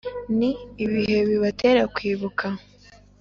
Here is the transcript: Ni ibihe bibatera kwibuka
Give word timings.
Ni 0.37 0.49
ibihe 0.85 1.17
bibatera 1.29 1.83
kwibuka 1.95 2.45